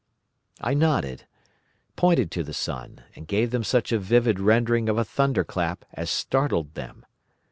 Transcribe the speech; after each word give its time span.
"I 0.59 0.73
nodded, 0.73 1.27
pointed 1.95 2.31
to 2.31 2.41
the 2.43 2.55
sun, 2.55 3.03
and 3.15 3.27
gave 3.27 3.51
them 3.51 3.63
such 3.63 3.91
a 3.91 3.99
vivid 3.99 4.39
rendering 4.39 4.89
of 4.89 4.97
a 4.97 5.05
thunderclap 5.05 5.85
as 5.93 6.09
startled 6.09 6.73
them. 6.73 7.05